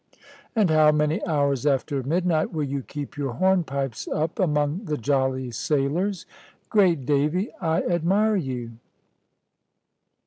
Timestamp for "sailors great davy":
5.51-7.51